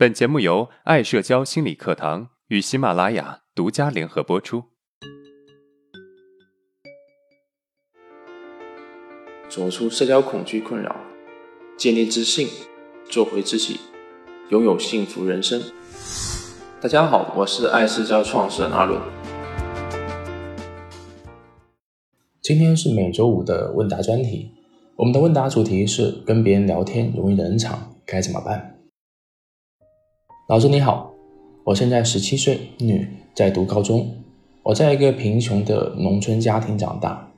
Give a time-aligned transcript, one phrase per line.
[0.00, 4.64] 本节目由爱社交心理课堂与喜马拉雅独家联合播出。
[9.50, 10.96] 走出社交恐惧困扰，
[11.76, 12.48] 建立自信，
[13.10, 13.78] 做回自己，
[14.48, 15.60] 拥有幸福人生。
[16.80, 18.98] 大家好，我是爱社交创始人阿伦。
[22.40, 24.50] 今天是每周五的问答专题。
[24.96, 28.79] 我们的问答主题是跟别人聊天容易冷场，该怎么办？
[30.50, 31.12] 老师你好，
[31.62, 34.16] 我现在十七岁，女，在读高中。
[34.64, 37.30] 我在一个贫穷的农村家庭长大，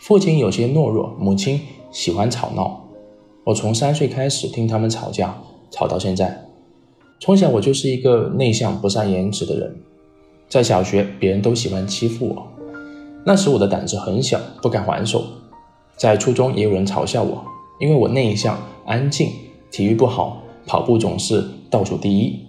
[0.00, 1.60] 父亲有些懦弱，母亲
[1.92, 2.88] 喜欢吵闹。
[3.44, 5.38] 我从三岁开始听他们吵架，
[5.70, 6.44] 吵到现在。
[7.20, 9.76] 从小我就是一个内向、不善言辞的人，
[10.48, 12.48] 在小学别人都喜欢欺负我，
[13.24, 15.22] 那时我的胆子很小，不敢还手。
[15.96, 17.44] 在初中也有人嘲笑我，
[17.78, 19.30] 因为我内向、安静，
[19.70, 22.44] 体育不好，跑步总是倒数第一。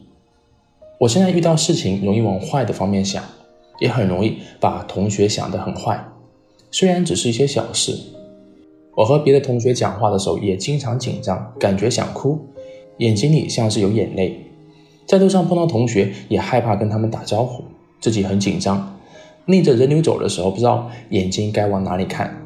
[0.99, 3.23] 我现在遇到事情容易往坏的方面想，
[3.79, 6.04] 也很容易把同学想得很坏，
[6.71, 7.95] 虽然只是一些小事。
[8.95, 12.39] 我和别的同学讲话的时候也经常紧张，感觉想哭，
[12.98, 14.41] 眼睛里像是有眼泪。
[15.05, 17.63] 在路上碰到同学也害怕跟他们打招呼，
[18.01, 18.98] 自己很紧张，
[19.45, 22.41] 逆着人流走的时候不知道眼睛该往哪里看。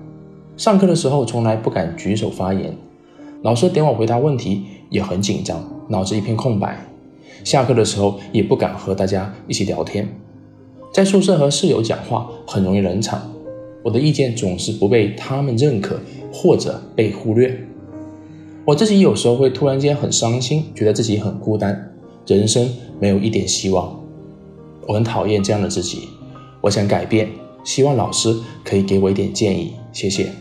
[0.57, 2.75] 上课的时候从来不敢举手发言，
[3.43, 6.85] 老师点我回答问题也很紧张，脑子一片空白。
[7.43, 10.07] 下课的时候也不敢和大家一起聊天，
[10.93, 13.31] 在宿舍和室友讲话很容易冷场，
[13.83, 15.99] 我的意见总是不被他们认可
[16.31, 17.67] 或者被忽略。
[18.65, 21.93] 我自己有时候会突然间很伤心，觉得自己很孤单，
[22.27, 23.99] 人生没有一点希望。
[24.87, 26.09] 我很讨厌这样的自己，
[26.61, 27.29] 我想改变，
[27.63, 30.31] 希望老师可以给我一点建议，谢谢。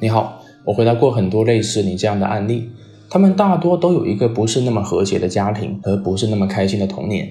[0.00, 2.70] 你好，我回答过很多类似你这样的案例，
[3.10, 7.28] 他们大多都有一个不是那么和谐的家庭和不是那么开心的童年，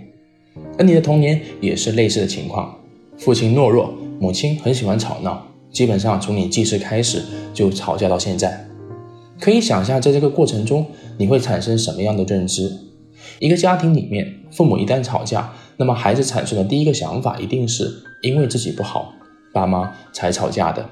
[0.77, 2.77] 而你的童年也是类似的情况，
[3.17, 5.41] 父亲懦弱，母亲很喜欢吵闹，
[5.71, 7.23] 基本上从你记事开始
[7.53, 8.67] 就吵架到现在，
[9.39, 10.85] 可以想象在这个过程中
[11.17, 12.69] 你会产生什么样的认知？
[13.39, 17.89] 一个家庭里面，父母一旦吵架，那么孩子产生的第一个想法一定是
[18.21, 19.13] 因为自己不好，
[19.53, 20.89] 爸妈才吵架的。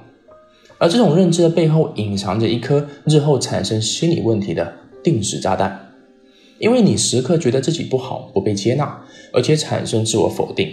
[0.80, 4.74] 而这种认知的背后，隐藏着一颗日后产生心理问题的
[5.04, 5.90] 定时炸弹，
[6.60, 10.70] 因为你时刻觉得自己不好，不被接纳，而且产生自我否定。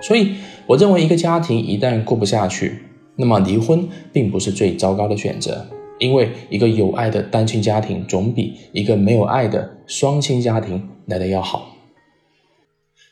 [0.00, 0.34] 所以，
[0.66, 2.82] 我认为一个家庭一旦过不下去，
[3.16, 5.66] 那么离婚并不是最糟糕的选择，
[5.98, 11.72] 因为一个有爱的单亲家庭总比一个没有爱的双亲家庭来的要好。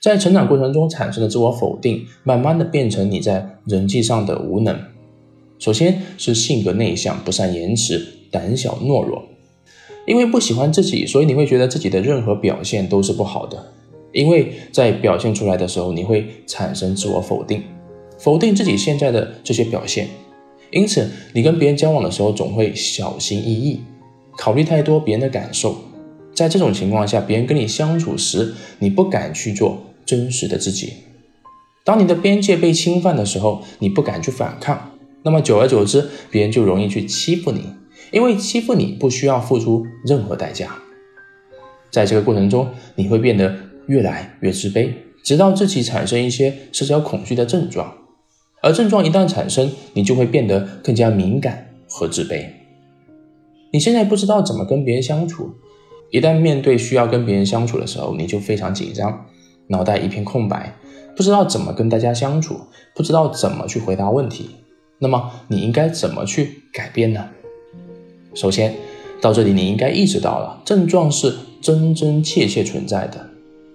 [0.03, 4.78] 在成长过程中产生的自我否定，慢慢的变成你在人际上的无能。
[5.64, 9.25] 首先是性格内向、不善言辞、胆小懦弱，
[10.06, 13.72] 因为不喜欢自己，所以你会觉得自己的任何表现都是不好的。
[14.12, 17.62] 因为在表现出来的时候，你会产生自我否定，
[18.19, 20.06] 否定自己现在的这些表现，
[20.70, 23.81] 因此你跟别人交往的时候总会小心翼翼，
[24.36, 25.75] 考虑太多别人的感受。
[26.34, 30.92] 在这种情况下，别人跟你相处时，你不敢去做真实的自己。
[31.86, 34.91] 当你的边界被侵犯的时候，你不敢去反抗。
[35.25, 37.65] 那么久而久之，别人就容易去欺负你，
[38.12, 40.77] 因为欺负你不需要付出任何代价。
[41.91, 43.55] 在这个过程中，你会变得
[43.87, 44.93] 越来越自卑，
[45.23, 47.95] 直到自己产生一些社交恐惧的症状。
[48.61, 52.47] 而症状一旦产生，你就会变得更加敏感和自卑。
[53.73, 55.51] 你现在不知道怎么跟别人相处，
[56.11, 59.27] 一旦面对需要跟别人相处的时候，你就非常紧张，
[59.69, 60.77] 脑袋一片空白，
[61.17, 62.59] 不知道怎么跟大家相处，
[62.95, 64.51] 不知道怎么去回答问题。
[65.04, 67.28] 那么你应该怎么去改变呢？
[68.32, 68.75] 首先，
[69.20, 73.28] 到这里你应该意识到了症状是真真切切存在的，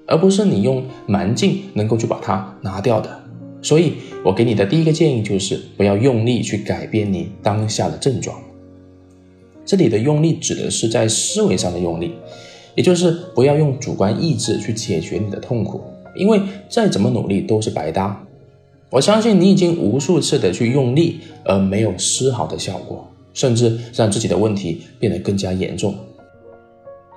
[0.07, 3.21] 而不是你用蛮劲能够去把它拿掉的。
[3.61, 3.93] 所以，
[4.25, 8.35] 我给你的第一个建议就是不要用力去改变你当下的症状。
[9.63, 12.13] 这里的用力指的是在思维上的用力，
[12.73, 15.83] 也就是不要用主观意志去解决你的痛苦，
[16.15, 18.25] 因为再怎么努力都是白搭。
[18.91, 25.93] 我相信你已经无数次的去用力，而没有丝毫的效果，甚至让自己的问题变得更加严重。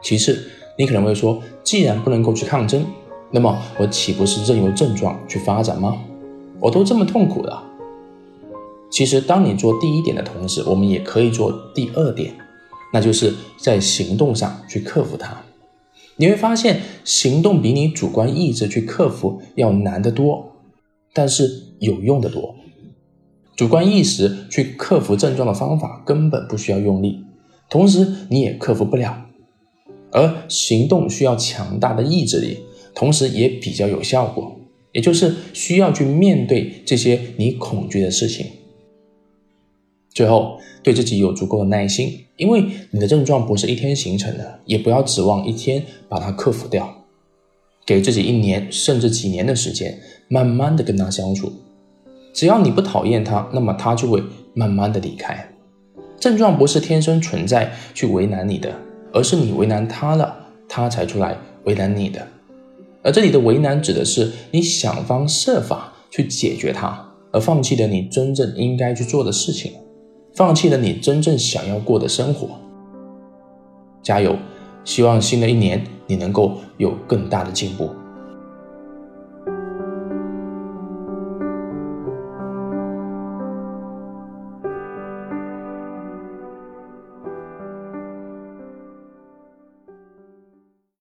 [0.03, 2.85] 其次，你可能会说，既然不能够去抗争，
[3.31, 5.97] 那么我岂不是任由症状去发展吗？
[6.61, 7.63] 我都这么痛苦了。
[8.91, 12.35] 其实，当你做第一点的同时，我们也可以做第二点，
[12.93, 15.43] 那就是在行动上去克服它。
[16.17, 20.52] 你会发现，行动比你主观意志去克服要难得多。
[21.13, 22.55] 但是有用的多，
[23.55, 27.25] 主观意识去克服症状的方法根本不需要用力，
[27.69, 29.27] 同时你也克服不了。
[30.11, 32.59] 而行动需要强大的意志力，
[32.95, 34.61] 同时也比较有效果，
[34.93, 38.47] 也就是需要去面对这些你恐惧的事情。
[40.11, 47.02] 最后，对自己有足够的耐心，因为你的症状不是一天形成的，也不要指望一天把它克服掉。
[47.85, 49.99] 给自己一年甚至几年的时间，
[50.29, 51.53] 慢慢的跟他相处。
[52.33, 54.23] 只要你不讨厌他，那么他就会
[54.55, 55.49] 慢慢的离开。
[56.19, 58.73] 症状不是天生存在去为难你的，
[59.13, 60.35] 而是你为难他了，
[60.69, 62.27] 他才出来为难你的。
[63.03, 69.73] 而这里的为难指的是你想方设法去解决它，而放弃了你真正应该去做的事情。
[70.35, 72.49] 放弃了你真正想要过的生活，
[74.03, 74.37] 加油！
[74.85, 77.91] 希望新的一年你能够有更大的进步。